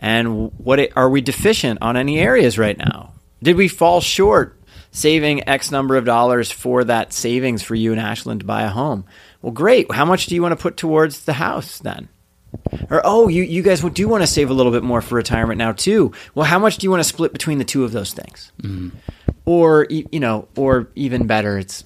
and 0.00 0.52
what 0.58 0.78
it, 0.80 0.92
are 0.96 1.08
we 1.08 1.20
deficient 1.20 1.78
on 1.80 1.96
any 1.96 2.18
areas 2.18 2.58
right 2.58 2.76
now? 2.76 3.12
Did 3.42 3.56
we 3.56 3.68
fall 3.68 4.00
short 4.00 4.57
saving 4.98 5.48
X 5.48 5.70
number 5.70 5.96
of 5.96 6.04
dollars 6.04 6.50
for 6.50 6.84
that 6.84 7.12
savings 7.12 7.62
for 7.62 7.74
you 7.74 7.92
and 7.92 8.00
Ashland 8.00 8.40
to 8.40 8.46
buy 8.46 8.62
a 8.62 8.68
home? 8.68 9.04
Well, 9.40 9.52
great. 9.52 9.90
How 9.92 10.04
much 10.04 10.26
do 10.26 10.34
you 10.34 10.42
want 10.42 10.52
to 10.52 10.62
put 10.62 10.76
towards 10.76 11.24
the 11.24 11.34
house 11.34 11.78
then? 11.78 12.08
Or 12.90 13.02
oh, 13.04 13.28
you 13.28 13.42
you 13.42 13.62
guys 13.62 13.80
do 13.82 14.08
want 14.08 14.22
to 14.22 14.26
save 14.26 14.50
a 14.50 14.54
little 14.54 14.72
bit 14.72 14.82
more 14.82 15.00
for 15.02 15.14
retirement 15.16 15.58
now 15.58 15.72
too. 15.72 16.12
Well, 16.34 16.46
how 16.46 16.58
much 16.58 16.78
do 16.78 16.86
you 16.86 16.90
want 16.90 17.00
to 17.02 17.08
split 17.08 17.32
between 17.32 17.58
the 17.58 17.64
two 17.64 17.84
of 17.84 17.92
those 17.92 18.12
things? 18.12 18.52
Mm-hmm. 18.62 18.88
or 19.44 19.86
e- 19.90 20.06
you 20.10 20.20
know, 20.20 20.48
or 20.56 20.88
even 20.94 21.26
better, 21.26 21.58
it's 21.58 21.84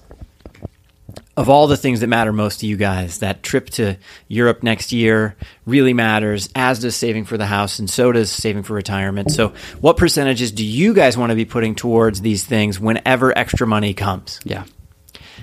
of 1.35 1.49
all 1.49 1.67
the 1.67 1.77
things 1.77 2.01
that 2.01 2.07
matter 2.07 2.31
most 2.31 2.59
to 2.59 2.67
you 2.67 2.77
guys, 2.77 3.19
that 3.19 3.41
trip 3.41 3.69
to 3.71 3.97
Europe 4.27 4.61
next 4.61 4.91
year 4.91 5.35
really 5.65 5.93
matters, 5.93 6.49
as 6.55 6.79
does 6.79 6.95
saving 6.95 7.25
for 7.25 7.37
the 7.37 7.45
house, 7.45 7.79
and 7.79 7.89
so 7.89 8.11
does 8.11 8.31
saving 8.31 8.63
for 8.63 8.73
retirement. 8.73 9.31
So, 9.31 9.53
what 9.81 9.97
percentages 9.97 10.51
do 10.51 10.63
you 10.63 10.93
guys 10.93 11.17
want 11.17 11.31
to 11.31 11.35
be 11.35 11.45
putting 11.45 11.73
towards 11.73 12.21
these 12.21 12.45
things 12.45 12.79
whenever 12.79 13.35
extra 13.35 13.65
money 13.65 13.93
comes? 13.93 14.39
Yeah. 14.43 14.65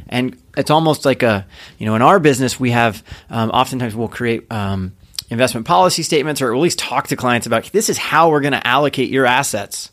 and 0.08 0.36
it's 0.56 0.70
almost 0.70 1.04
like 1.04 1.22
a 1.22 1.46
you 1.78 1.86
know 1.86 1.94
in 1.94 2.02
our 2.02 2.18
business 2.18 2.58
we 2.58 2.70
have 2.70 3.02
um, 3.28 3.50
oftentimes 3.50 3.94
we'll 3.94 4.08
create 4.08 4.50
um, 4.52 4.96
investment 5.28 5.66
policy 5.66 6.02
statements 6.02 6.42
or 6.42 6.52
at 6.54 6.60
least 6.60 6.78
talk 6.78 7.08
to 7.08 7.16
clients 7.16 7.46
about 7.46 7.70
this 7.72 7.88
is 7.88 7.98
how 7.98 8.30
we're 8.30 8.40
going 8.40 8.52
to 8.52 8.66
allocate 8.66 9.10
your 9.10 9.26
assets 9.26 9.90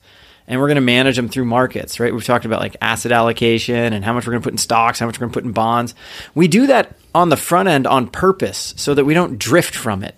and 0.48 0.60
we're 0.60 0.68
going 0.68 0.75
to 0.75 0.82
manage 0.82 1.16
them 1.16 1.30
through 1.30 1.46
markets 1.46 2.00
right 2.00 2.13
we've 2.13 2.25
talked 2.25 2.46
about 2.46 2.60
like 2.60 2.75
asset 2.82 3.12
allocation 3.12 3.94
and 3.94 4.04
how 4.04 4.13
much 4.13 4.25
we're 4.25 4.32
going 4.32 4.42
to 4.42 4.46
put 4.46 4.54
in 4.54 4.58
stocks 4.58 5.00
how 5.00 5.06
much 5.06 5.18
we're 5.18 5.27
going 5.27 5.32
to 5.32 5.34
put 5.34 5.46
in 5.46 5.51
bonds 5.51 5.94
we 6.36 6.48
do 6.48 6.68
that 6.68 6.96
on 7.13 7.30
the 7.30 7.38
front 7.38 7.68
end 7.70 7.88
on 7.88 8.08
purpose 8.08 8.74
so 8.77 8.94
that 8.94 9.06
we 9.06 9.13
don't 9.13 9.38
drift 9.38 9.75
from 9.75 10.04
it 10.04 10.16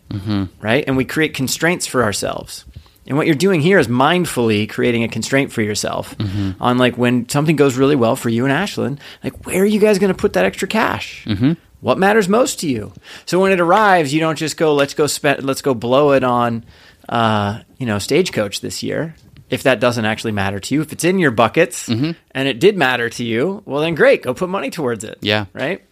right 0.61 0.83
and 0.87 0.97
we 0.97 1.05
create 1.05 1.33
constraints 1.33 1.85
for 1.87 2.03
ourselves 2.03 2.65
and 3.07 3.17
what 3.17 3.25
you're 3.25 3.35
doing 3.35 3.59
here 3.59 3.79
is 3.79 3.87
mindfully 3.87 4.69
creating 4.69 5.03
a 5.03 5.07
constraint 5.07 5.51
for 5.51 5.63
yourself 5.63 6.15
on 6.61 6.77
like 6.77 6.95
when 6.95 7.27
something 7.27 7.55
goes 7.55 7.75
really 7.75 7.95
well 7.95 8.15
for 8.15 8.29
you 8.29 8.45
and 8.45 8.53
Ashlyn, 8.53 8.99
like 9.23 9.47
where 9.47 9.63
are 9.63 9.65
you 9.65 9.79
guys 9.79 9.97
going 9.97 10.13
to 10.13 10.17
put 10.17 10.33
that 10.33 10.45
extra 10.45 10.67
cash? 10.67 11.25
Mm-hmm. 11.25 11.53
What 11.81 11.97
matters 11.97 12.29
most 12.29 12.59
to 12.59 12.69
you? 12.69 12.93
So 13.25 13.39
when 13.39 13.51
it 13.51 13.59
arrives, 13.59 14.13
you 14.13 14.19
don't 14.19 14.37
just 14.37 14.57
go, 14.57 14.75
let's 14.75 14.93
go 14.93 15.07
spend, 15.07 15.43
let's 15.43 15.63
go 15.63 15.73
blow 15.73 16.11
it 16.11 16.23
on, 16.23 16.63
uh, 17.07 17.61
you 17.79 17.87
know, 17.87 17.97
stagecoach 17.97 18.61
this 18.61 18.83
year. 18.83 19.15
If 19.49 19.63
that 19.63 19.79
doesn't 19.79 20.05
actually 20.05 20.33
matter 20.33 20.59
to 20.59 20.75
you, 20.75 20.81
if 20.81 20.91
it's 20.91 21.03
in 21.03 21.19
your 21.19 21.31
buckets 21.31 21.87
and 21.87 22.15
it 22.47 22.59
did 22.59 22.77
matter 22.77 23.09
to 23.09 23.23
you, 23.23 23.63
well 23.65 23.81
then 23.81 23.95
great, 23.95 24.21
go 24.23 24.33
put 24.33 24.49
money 24.49 24.69
towards 24.69 25.03
it. 25.03 25.17
Yeah. 25.21 25.45
Right. 25.53 25.83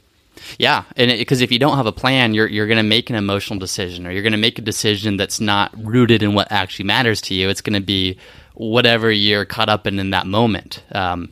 Yeah, 0.59 0.83
and 0.95 1.09
because 1.17 1.41
if 1.41 1.51
you 1.51 1.57
don't 1.57 1.77
have 1.77 1.87
a 1.87 1.91
plan, 1.91 2.35
you're 2.35 2.47
you're 2.47 2.67
going 2.67 2.77
to 2.77 2.83
make 2.83 3.09
an 3.09 3.15
emotional 3.15 3.57
decision, 3.57 4.05
or 4.05 4.11
you're 4.11 4.21
going 4.21 4.33
to 4.33 4.37
make 4.37 4.59
a 4.59 4.61
decision 4.61 5.17
that's 5.17 5.39
not 5.39 5.71
rooted 5.75 6.21
in 6.21 6.35
what 6.35 6.51
actually 6.51 6.85
matters 6.85 7.21
to 7.21 7.33
you. 7.33 7.49
It's 7.49 7.61
going 7.61 7.73
to 7.73 7.85
be 7.85 8.19
whatever 8.53 9.11
you're 9.11 9.45
caught 9.45 9.69
up 9.69 9.87
in 9.87 9.97
in 9.99 10.11
that 10.11 10.27
moment. 10.27 10.83
Um, 10.91 11.31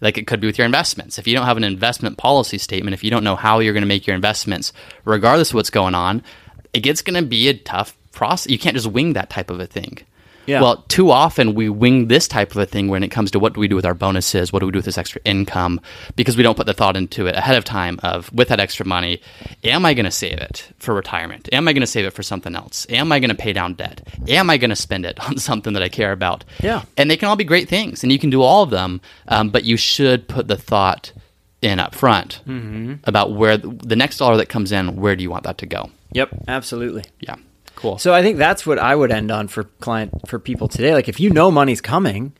like 0.00 0.18
it 0.18 0.26
could 0.26 0.40
be 0.40 0.46
with 0.46 0.58
your 0.58 0.66
investments. 0.66 1.18
If 1.18 1.26
you 1.26 1.34
don't 1.34 1.46
have 1.46 1.56
an 1.56 1.64
investment 1.64 2.18
policy 2.18 2.58
statement, 2.58 2.94
if 2.94 3.02
you 3.02 3.10
don't 3.10 3.24
know 3.24 3.36
how 3.36 3.60
you're 3.60 3.72
going 3.72 3.82
to 3.82 3.88
make 3.88 4.06
your 4.06 4.16
investments, 4.16 4.72
regardless 5.04 5.50
of 5.50 5.54
what's 5.54 5.70
going 5.70 5.94
on, 5.94 6.22
it 6.72 6.80
gets 6.80 7.02
going 7.02 7.22
to 7.22 7.26
be 7.26 7.48
a 7.48 7.54
tough 7.54 7.96
process. 8.12 8.50
You 8.50 8.58
can't 8.58 8.76
just 8.76 8.86
wing 8.86 9.14
that 9.14 9.30
type 9.30 9.50
of 9.50 9.60
a 9.60 9.66
thing. 9.66 9.98
Yeah. 10.46 10.60
Well, 10.60 10.84
too 10.88 11.10
often 11.10 11.54
we 11.54 11.68
wing 11.68 12.08
this 12.08 12.28
type 12.28 12.52
of 12.52 12.56
a 12.58 12.66
thing 12.66 12.88
when 12.88 13.02
it 13.02 13.08
comes 13.08 13.30
to 13.32 13.38
what 13.38 13.54
do 13.54 13.60
we 13.60 13.68
do 13.68 13.74
with 13.76 13.84
our 13.86 13.94
bonuses, 13.94 14.52
what 14.52 14.60
do 14.60 14.66
we 14.66 14.72
do 14.72 14.78
with 14.78 14.84
this 14.84 14.98
extra 14.98 15.20
income, 15.24 15.80
because 16.14 16.36
we 16.36 16.42
don't 16.42 16.56
put 16.56 16.66
the 16.66 16.74
thought 16.74 16.96
into 16.96 17.26
it 17.26 17.34
ahead 17.34 17.56
of 17.56 17.64
time 17.64 17.98
of 18.02 18.32
with 18.32 18.48
that 18.48 18.60
extra 18.60 18.86
money, 18.86 19.20
am 19.64 19.84
I 19.84 19.92
going 19.94 20.04
to 20.04 20.10
save 20.10 20.38
it 20.38 20.70
for 20.78 20.94
retirement? 20.94 21.48
Am 21.52 21.66
I 21.68 21.72
going 21.72 21.80
to 21.80 21.86
save 21.86 22.04
it 22.04 22.12
for 22.12 22.22
something 22.22 22.54
else? 22.54 22.86
Am 22.90 23.10
I 23.12 23.18
going 23.18 23.30
to 23.30 23.36
pay 23.36 23.52
down 23.52 23.74
debt? 23.74 24.06
Am 24.28 24.48
I 24.50 24.56
going 24.56 24.70
to 24.70 24.76
spend 24.76 25.04
it 25.04 25.18
on 25.28 25.38
something 25.38 25.72
that 25.74 25.82
I 25.82 25.88
care 25.88 26.12
about? 26.12 26.44
Yeah. 26.62 26.82
and 26.96 27.10
they 27.10 27.16
can 27.16 27.28
all 27.28 27.36
be 27.36 27.44
great 27.44 27.68
things, 27.68 28.02
and 28.02 28.12
you 28.12 28.18
can 28.18 28.30
do 28.30 28.42
all 28.42 28.62
of 28.62 28.70
them, 28.70 29.00
um, 29.28 29.50
but 29.50 29.64
you 29.64 29.76
should 29.76 30.28
put 30.28 30.48
the 30.48 30.56
thought 30.56 31.12
in 31.62 31.80
up 31.80 31.94
front 31.94 32.40
about 33.04 33.32
where 33.32 33.56
the, 33.56 33.68
the 33.68 33.96
next 33.96 34.18
dollar 34.18 34.36
that 34.36 34.48
comes 34.48 34.70
in, 34.72 34.94
where 34.96 35.16
do 35.16 35.22
you 35.22 35.30
want 35.30 35.44
that 35.44 35.58
to 35.58 35.66
go? 35.66 35.90
Yep. 36.12 36.44
Absolutely. 36.48 37.04
Yeah, 37.20 37.36
cool. 37.76 37.98
So 37.98 38.12
I 38.12 38.22
think 38.22 38.38
that's 38.38 38.66
what 38.66 38.78
I 38.80 38.94
would 38.94 39.12
end 39.12 39.30
on 39.30 39.46
for 39.46 39.64
client 39.64 40.28
for 40.28 40.40
people 40.40 40.66
today. 40.66 40.92
Like 40.92 41.08
if 41.08 41.20
you 41.20 41.30
know 41.30 41.52
money's 41.52 41.80
coming, 41.80 42.32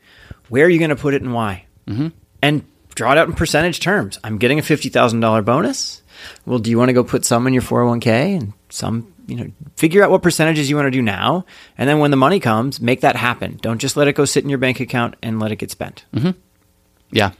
where 0.49 0.65
are 0.65 0.69
you 0.69 0.79
going 0.79 0.89
to 0.89 0.97
put 0.97 1.13
it 1.13 1.21
and 1.21 1.33
why? 1.33 1.65
Mm-hmm. 1.87 2.09
And 2.41 2.65
draw 2.93 3.13
it 3.13 3.17
out 3.17 3.29
in 3.29 3.33
percentage 3.33 3.79
terms. 3.79 4.19
I'm 4.23 4.37
getting 4.37 4.59
a 4.59 4.63
fifty 4.63 4.89
thousand 4.89 5.21
dollar 5.21 5.41
bonus. 5.41 6.01
Well, 6.45 6.59
do 6.59 6.69
you 6.69 6.77
want 6.77 6.89
to 6.89 6.93
go 6.93 7.03
put 7.03 7.23
some 7.23 7.47
in 7.47 7.53
your 7.53 7.61
four 7.61 7.79
hundred 7.79 7.89
one 7.89 7.99
k 8.01 8.35
and 8.35 8.53
some? 8.69 9.13
You 9.27 9.35
know, 9.35 9.51
figure 9.75 10.03
out 10.03 10.09
what 10.09 10.21
percentages 10.21 10.69
you 10.69 10.75
want 10.77 10.87
to 10.87 10.91
do 10.91 11.01
now, 11.01 11.45
and 11.77 11.87
then 11.89 11.99
when 11.99 12.11
the 12.11 12.17
money 12.17 12.39
comes, 12.39 12.79
make 12.79 13.01
that 13.01 13.17
happen. 13.17 13.59
Don't 13.61 13.77
just 13.77 13.97
let 13.97 14.07
it 14.07 14.13
go 14.13 14.23
sit 14.23 14.43
in 14.43 14.49
your 14.49 14.57
bank 14.57 14.79
account 14.79 15.15
and 15.21 15.39
let 15.39 15.51
it 15.51 15.57
get 15.57 15.69
spent. 15.69 16.05
Yeah. 17.11 17.31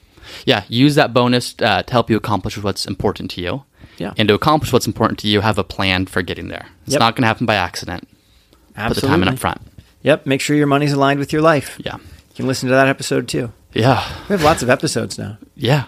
Yeah. 0.45 0.65
Use 0.67 0.95
that 0.95 1.13
bonus 1.13 1.55
uh, 1.61 1.83
to 1.83 1.91
help 1.91 2.09
you 2.09 2.17
accomplish 2.17 2.57
what's 2.57 2.85
important 2.85 3.31
to 3.31 3.41
you. 3.41 3.63
Yeah. 3.97 4.13
And 4.17 4.27
to 4.27 4.33
accomplish 4.33 4.71
what's 4.73 4.87
important 4.87 5.19
to 5.19 5.27
you, 5.27 5.41
have 5.41 5.57
a 5.57 5.63
plan 5.63 6.05
for 6.05 6.21
getting 6.21 6.47
there. 6.49 6.67
It's 6.85 6.93
Yep. 6.93 6.99
not 6.99 7.15
going 7.15 7.23
to 7.23 7.27
happen 7.27 7.45
by 7.45 7.55
accident. 7.55 8.07
Absolutely. 8.75 8.95
Put 8.95 9.01
the 9.01 9.07
time 9.07 9.21
in 9.23 9.27
up 9.29 9.39
front. 9.39 9.61
Yep. 10.03 10.25
Make 10.25 10.41
sure 10.41 10.55
your 10.55 10.67
money's 10.67 10.93
aligned 10.93 11.19
with 11.19 11.33
your 11.33 11.41
life. 11.41 11.75
Yeah. 11.83 11.95
You 11.95 12.35
can 12.35 12.47
listen 12.47 12.69
to 12.69 12.75
that 12.75 12.87
episode 12.87 13.27
too. 13.27 13.51
Yeah. 13.73 14.03
We 14.29 14.33
have 14.33 14.43
lots 14.43 14.61
of 14.63 14.69
episodes 14.69 15.17
now. 15.17 15.37
Yeah. 15.55 15.85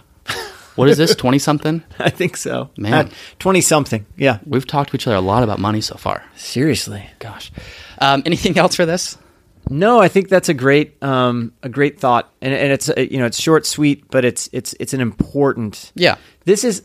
What 0.76 0.88
is 0.90 0.98
this? 0.98 1.14
20 1.14 1.40
something? 1.40 1.84
I 2.00 2.10
think 2.10 2.38
so. 2.38 2.70
Man. 2.78 3.12
twenty 3.38 3.60
something. 3.62 4.06
Yeah. 4.18 4.40
We've 4.46 4.66
talked 4.66 4.92
to 4.92 4.96
each 4.96 5.08
other 5.08 5.18
a 5.18 5.22
lot 5.22 5.44
about 5.44 5.60
money 5.60 5.82
so 5.82 5.96
far. 5.96 6.24
Seriously. 6.38 7.06
Gosh. 7.20 7.52
Um, 8.00 8.24
anything 8.26 8.58
else 8.58 8.76
for 8.76 8.86
this? 8.86 9.18
No, 9.70 10.00
I 10.00 10.08
think 10.08 10.30
that's 10.30 10.48
a 10.50 10.54
great 10.54 11.02
um, 11.04 11.52
a 11.62 11.70
great 11.70 12.00
thought, 12.00 12.32
and, 12.42 12.54
and 12.54 12.72
it's 12.72 12.90
you 12.98 13.20
know 13.20 13.26
it's 13.26 13.40
short, 13.40 13.68
sweet, 13.68 14.10
but 14.10 14.26
it's 14.26 14.50
it's 14.52 14.74
it's 14.80 14.94
an 14.96 15.02
important. 15.02 15.92
Yeah. 15.96 16.16
This 16.46 16.64
is 16.64 16.82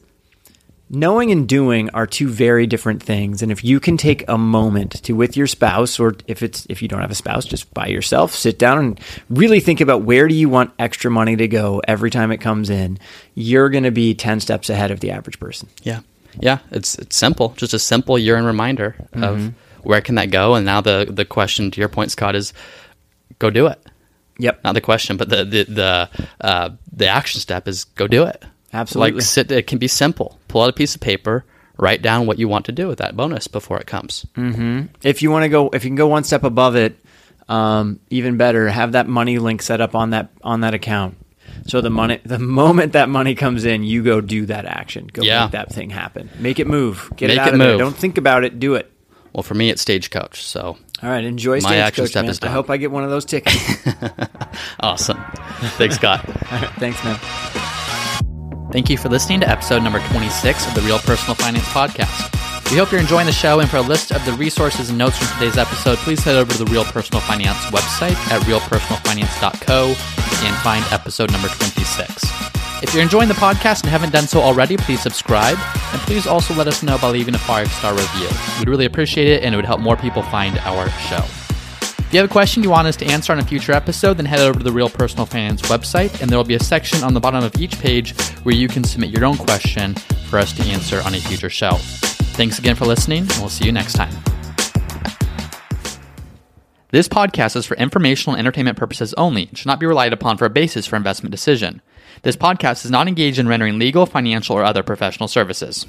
knowing 0.90 1.30
and 1.30 1.48
doing 1.48 1.90
are 1.90 2.06
two 2.06 2.28
very 2.28 2.66
different 2.66 3.02
things, 3.02 3.42
and 3.42 3.50
if 3.50 3.64
you 3.64 3.80
can 3.80 3.96
take 3.96 4.24
a 4.28 4.38
moment 4.38 5.02
to 5.04 5.14
with 5.14 5.36
your 5.36 5.46
spouse, 5.46 5.98
or 5.98 6.14
if 6.26 6.42
it's 6.42 6.66
if 6.68 6.82
you 6.82 6.88
don't 6.88 7.00
have 7.00 7.10
a 7.10 7.14
spouse, 7.14 7.44
just 7.44 7.72
by 7.74 7.86
yourself, 7.86 8.34
sit 8.34 8.58
down 8.58 8.78
and 8.78 9.00
really 9.30 9.60
think 9.60 9.80
about 9.80 10.02
where 10.02 10.28
do 10.28 10.34
you 10.34 10.48
want 10.48 10.72
extra 10.78 11.10
money 11.10 11.36
to 11.36 11.48
go 11.48 11.82
every 11.88 12.10
time 12.10 12.30
it 12.32 12.38
comes 12.38 12.70
in. 12.70 12.98
You're 13.34 13.70
going 13.70 13.84
to 13.84 13.90
be 13.90 14.14
ten 14.14 14.40
steps 14.40 14.70
ahead 14.70 14.90
of 14.90 15.00
the 15.00 15.10
average 15.10 15.40
person. 15.40 15.68
Yeah. 15.82 16.00
Yeah. 16.40 16.58
It's, 16.70 16.96
it's 16.96 17.16
simple. 17.16 17.50
Just 17.56 17.74
a 17.74 17.78
simple 17.78 18.18
year 18.18 18.36
end 18.36 18.46
reminder 18.46 18.96
of 19.12 19.52
where 19.82 20.00
can 20.00 20.16
that 20.16 20.30
go. 20.30 20.54
And 20.54 20.66
now 20.66 20.80
the, 20.80 21.06
the 21.08 21.24
question 21.24 21.70
to 21.70 21.80
your 21.80 21.88
point, 21.88 22.10
Scott, 22.10 22.34
is 22.34 22.52
go 23.38 23.50
do 23.50 23.66
it. 23.66 23.80
Yep. 24.38 24.64
not 24.64 24.72
the 24.72 24.80
question, 24.80 25.16
but 25.16 25.28
the 25.28 25.44
the 25.44 25.62
the 25.64 26.10
uh, 26.40 26.70
the 26.92 27.06
action 27.06 27.40
step 27.40 27.68
is 27.68 27.84
go 27.84 28.08
do 28.08 28.24
it. 28.24 28.42
Absolutely. 28.74 29.12
Like 29.14 29.22
sit. 29.22 29.50
It 29.52 29.66
can 29.66 29.78
be 29.78 29.88
simple. 29.88 30.38
Pull 30.48 30.62
out 30.62 30.68
a 30.68 30.72
piece 30.72 30.94
of 30.94 31.00
paper, 31.00 31.44
write 31.78 32.02
down 32.02 32.26
what 32.26 32.38
you 32.38 32.48
want 32.48 32.66
to 32.66 32.72
do 32.72 32.88
with 32.88 32.98
that 32.98 33.16
bonus 33.16 33.46
before 33.46 33.78
it 33.78 33.86
comes. 33.86 34.26
if 34.36 35.22
you 35.22 35.30
want 35.30 35.44
to 35.44 35.48
go 35.48 35.68
if 35.70 35.84
you 35.84 35.88
can 35.90 35.96
go 35.96 36.08
one 36.08 36.24
step 36.24 36.42
above 36.44 36.76
it 36.76 36.96
um, 37.48 38.00
even 38.10 38.36
better 38.36 38.68
have 38.68 38.92
that 38.92 39.06
money 39.06 39.38
link 39.38 39.62
set 39.62 39.80
up 39.80 39.94
on 39.94 40.10
that 40.10 40.30
on 40.42 40.60
that 40.62 40.72
account 40.74 41.16
so 41.66 41.80
the 41.82 41.90
money 41.90 42.18
the 42.24 42.38
moment 42.60 42.94
that 42.94 43.08
money 43.08 43.34
comes 43.34 43.64
in 43.66 43.82
you 43.82 44.02
go 44.02 44.20
do 44.22 44.46
that 44.46 44.64
action 44.64 45.06
go 45.12 45.22
Yeah. 45.22 45.42
make 45.44 45.50
that 45.52 45.70
thing 45.72 45.90
happen 45.90 46.30
make 46.38 46.58
it 46.58 46.66
move 46.66 47.12
get 47.16 47.28
Make 47.28 47.36
it 47.36 47.40
out 47.40 47.48
it 47.48 47.52
of 47.54 47.58
there 47.60 47.70
move. 47.72 47.78
don't 47.80 47.96
think 47.96 48.16
about 48.18 48.44
it 48.44 48.58
do 48.58 48.74
it 48.76 48.90
Well, 49.34 49.42
for 49.42 49.54
me, 49.54 49.68
it's 49.68 49.82
stagecoach. 49.82 50.42
So 50.42 50.78
all 51.02 51.10
right 51.10 51.22
enjoy 51.24 51.60
My 51.60 51.76
action 51.76 52.06
Stagecoach, 52.06 52.10
step 52.10 52.22
man. 52.24 52.30
is 52.30 52.40
i 52.42 52.48
hope 52.48 52.70
i 52.70 52.76
get 52.78 52.90
one 52.90 53.04
of 53.04 53.10
those 53.10 53.26
tickets 53.26 53.56
awesome. 54.80 55.22
Thanks, 55.76 55.96
Scott. 55.96 56.24
thanks 56.78 57.02
man 57.04 57.18
Thank 58.74 58.90
you 58.90 58.98
for 58.98 59.08
listening 59.08 59.38
to 59.38 59.48
episode 59.48 59.84
number 59.84 60.00
26 60.08 60.66
of 60.66 60.74
the 60.74 60.80
Real 60.80 60.98
Personal 60.98 61.36
Finance 61.36 61.64
Podcast. 61.66 62.72
We 62.72 62.76
hope 62.76 62.90
you're 62.90 63.00
enjoying 63.00 63.26
the 63.26 63.32
show, 63.32 63.60
and 63.60 63.70
for 63.70 63.76
a 63.76 63.80
list 63.80 64.10
of 64.10 64.24
the 64.26 64.32
resources 64.32 64.88
and 64.88 64.98
notes 64.98 65.16
from 65.16 65.28
today's 65.38 65.56
episode, 65.56 65.96
please 65.98 66.24
head 66.24 66.34
over 66.34 66.50
to 66.50 66.58
the 66.58 66.68
Real 66.72 66.82
Personal 66.82 67.20
Finance 67.20 67.56
website 67.66 68.16
at 68.32 68.42
realpersonalfinance.co 68.42 69.86
and 69.86 70.56
find 70.64 70.84
episode 70.90 71.30
number 71.30 71.46
26. 71.46 72.24
If 72.82 72.92
you're 72.92 73.04
enjoying 73.04 73.28
the 73.28 73.34
podcast 73.34 73.82
and 73.82 73.90
haven't 73.90 74.12
done 74.12 74.26
so 74.26 74.40
already, 74.40 74.76
please 74.76 75.00
subscribe, 75.00 75.56
and 75.92 76.00
please 76.02 76.26
also 76.26 76.52
let 76.54 76.66
us 76.66 76.82
know 76.82 76.98
by 76.98 77.10
leaving 77.10 77.36
a 77.36 77.38
five 77.38 77.70
star 77.74 77.92
review. 77.92 78.28
We'd 78.58 78.68
really 78.68 78.86
appreciate 78.86 79.28
it, 79.28 79.44
and 79.44 79.54
it 79.54 79.56
would 79.56 79.66
help 79.66 79.82
more 79.82 79.96
people 79.96 80.22
find 80.22 80.58
our 80.58 80.90
show. 80.90 81.24
If 82.14 82.18
you 82.18 82.22
have 82.22 82.30
a 82.30 82.32
question 82.32 82.62
you 82.62 82.70
want 82.70 82.86
us 82.86 82.94
to 82.98 83.06
answer 83.06 83.32
on 83.32 83.40
a 83.40 83.44
future 83.44 83.72
episode, 83.72 84.18
then 84.18 84.26
head 84.26 84.38
over 84.38 84.60
to 84.60 84.62
the 84.62 84.70
Real 84.70 84.88
Personal 84.88 85.26
Finance 85.26 85.62
website, 85.62 86.22
and 86.22 86.30
there 86.30 86.38
will 86.38 86.44
be 86.44 86.54
a 86.54 86.62
section 86.62 87.02
on 87.02 87.12
the 87.12 87.18
bottom 87.18 87.42
of 87.42 87.60
each 87.60 87.76
page 87.80 88.16
where 88.44 88.54
you 88.54 88.68
can 88.68 88.84
submit 88.84 89.10
your 89.10 89.24
own 89.24 89.36
question 89.36 89.96
for 90.30 90.38
us 90.38 90.52
to 90.52 90.62
answer 90.62 91.00
on 91.00 91.12
a 91.12 91.18
future 91.18 91.50
show. 91.50 91.72
Thanks 92.36 92.60
again 92.60 92.76
for 92.76 92.84
listening, 92.84 93.22
and 93.22 93.38
we'll 93.38 93.48
see 93.48 93.64
you 93.64 93.72
next 93.72 93.94
time. 93.94 94.14
This 96.92 97.08
podcast 97.08 97.56
is 97.56 97.66
for 97.66 97.76
informational 97.78 98.36
and 98.36 98.46
entertainment 98.46 98.78
purposes 98.78 99.12
only 99.14 99.48
and 99.48 99.58
should 99.58 99.66
not 99.66 99.80
be 99.80 99.86
relied 99.86 100.12
upon 100.12 100.36
for 100.36 100.44
a 100.44 100.50
basis 100.50 100.86
for 100.86 100.94
investment 100.94 101.32
decision. 101.32 101.82
This 102.22 102.36
podcast 102.36 102.84
is 102.84 102.92
not 102.92 103.08
engaged 103.08 103.40
in 103.40 103.48
rendering 103.48 103.80
legal, 103.80 104.06
financial, 104.06 104.56
or 104.56 104.62
other 104.62 104.84
professional 104.84 105.26
services. 105.26 105.84